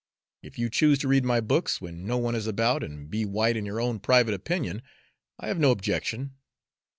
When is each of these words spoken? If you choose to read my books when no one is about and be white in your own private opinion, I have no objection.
If 0.41 0.57
you 0.57 0.67
choose 0.71 0.97
to 0.97 1.07
read 1.07 1.23
my 1.25 1.41
books 1.41 1.79
when 1.79 2.07
no 2.07 2.17
one 2.17 2.33
is 2.33 2.47
about 2.47 2.83
and 2.83 3.07
be 3.07 3.23
white 3.23 3.55
in 3.55 3.67
your 3.67 3.79
own 3.79 3.99
private 3.99 4.33
opinion, 4.33 4.81
I 5.39 5.47
have 5.47 5.59
no 5.59 5.69
objection. 5.69 6.33